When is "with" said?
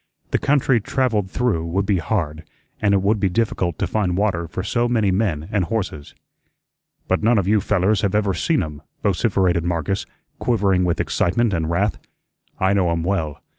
10.85-10.99